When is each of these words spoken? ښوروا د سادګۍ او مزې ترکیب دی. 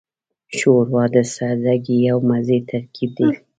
ښوروا 0.57 1.03
د 1.15 1.17
سادګۍ 1.35 1.99
او 2.11 2.19
مزې 2.29 2.57
ترکیب 2.69 3.11
دی. 3.17 3.29